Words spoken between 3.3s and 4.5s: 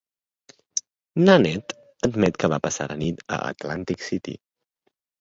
a Atlantic City.